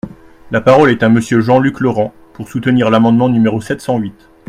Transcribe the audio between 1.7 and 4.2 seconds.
Laurent, pour soutenir l’amendement numéro sept cent